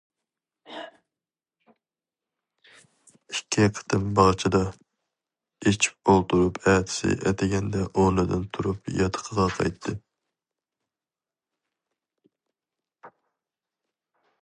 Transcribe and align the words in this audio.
ئىككى 3.33 3.65
قېتىم 3.79 4.07
باغچىدا 4.19 4.61
ئىچىپ 5.73 6.13
ئولتۇرۇپ 6.13 6.57
ئەتىسى 6.71 7.13
ئەتىگەندە 7.23 7.85
ئورنىدىن 7.91 8.47
تۇرۇپ 8.57 8.89
ياتىقىغا 9.01 9.45
قايتتى. 9.57 9.95